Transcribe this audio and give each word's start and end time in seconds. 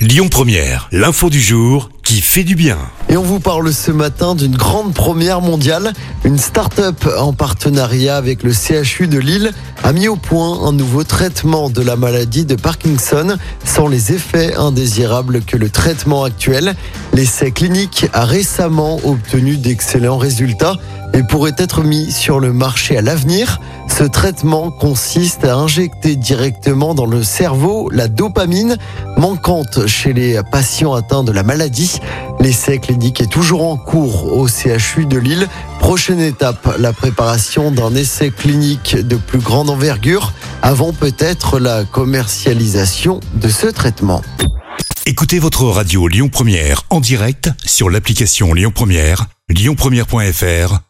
Lyon 0.00 0.28
Première, 0.30 0.88
l'info 0.92 1.28
du 1.28 1.42
jour 1.42 1.90
qui 2.02 2.22
fait 2.22 2.42
du 2.42 2.54
bien. 2.54 2.78
Et 3.10 3.18
on 3.18 3.22
vous 3.22 3.38
parle 3.38 3.70
ce 3.70 3.90
matin 3.90 4.34
d'une 4.34 4.56
grande 4.56 4.94
première 4.94 5.42
mondiale. 5.42 5.92
Une 6.24 6.38
start-up 6.38 7.06
en 7.18 7.34
partenariat 7.34 8.16
avec 8.16 8.42
le 8.42 8.54
CHU 8.54 9.08
de 9.08 9.18
Lille 9.18 9.52
a 9.84 9.92
mis 9.92 10.08
au 10.08 10.16
point 10.16 10.66
un 10.66 10.72
nouveau 10.72 11.04
traitement 11.04 11.68
de 11.68 11.82
la 11.82 11.96
maladie 11.96 12.46
de 12.46 12.54
Parkinson 12.54 13.36
sans 13.62 13.88
les 13.88 14.12
effets 14.12 14.54
indésirables 14.54 15.42
que 15.42 15.58
le 15.58 15.68
traitement 15.68 16.24
actuel. 16.24 16.74
L'essai 17.12 17.50
clinique 17.50 18.06
a 18.14 18.24
récemment 18.24 19.00
obtenu 19.04 19.58
d'excellents 19.58 20.16
résultats 20.16 20.76
et 21.12 21.22
pourrait 21.24 21.56
être 21.58 21.82
mis 21.82 22.10
sur 22.10 22.40
le 22.40 22.54
marché 22.54 22.96
à 22.96 23.02
l'avenir. 23.02 23.60
Ce 24.00 24.06
traitement 24.06 24.70
consiste 24.70 25.44
à 25.44 25.56
injecter 25.56 26.16
directement 26.16 26.94
dans 26.94 27.04
le 27.04 27.22
cerveau 27.22 27.90
la 27.92 28.08
dopamine 28.08 28.78
manquante 29.18 29.86
chez 29.86 30.14
les 30.14 30.40
patients 30.50 30.94
atteints 30.94 31.22
de 31.22 31.32
la 31.32 31.42
maladie. 31.42 31.98
L'essai 32.38 32.78
clinique 32.78 33.20
est 33.20 33.30
toujours 33.30 33.68
en 33.68 33.76
cours 33.76 34.34
au 34.34 34.48
CHU 34.48 35.04
de 35.04 35.18
Lille. 35.18 35.46
Prochaine 35.80 36.20
étape, 36.20 36.76
la 36.78 36.94
préparation 36.94 37.70
d'un 37.70 37.94
essai 37.94 38.30
clinique 38.30 38.96
de 38.96 39.16
plus 39.16 39.40
grande 39.40 39.68
envergure 39.68 40.32
avant 40.62 40.94
peut-être 40.94 41.58
la 41.58 41.84
commercialisation 41.84 43.20
de 43.34 43.50
ce 43.50 43.66
traitement. 43.66 44.22
Écoutez 45.04 45.38
votre 45.38 45.64
radio 45.64 46.08
Lyon 46.08 46.30
Première 46.30 46.84
en 46.88 47.00
direct 47.00 47.50
sur 47.66 47.90
l'application 47.90 48.54
Lyon 48.54 48.72
Première, 48.74 49.26
lyonpremière.fr 49.50 50.89